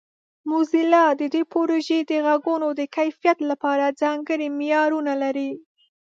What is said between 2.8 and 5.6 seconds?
کیفیت لپاره ځانګړي معیارونه لري.